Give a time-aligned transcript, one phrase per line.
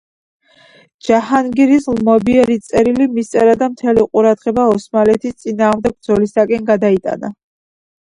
[1.07, 7.37] ჯაჰანგირს ლმობიერი წერილი მისწერა და მთელი ყურადღება ოსმალეთის წინააღმდეგ ბრძოლისკენ გადაიტანა.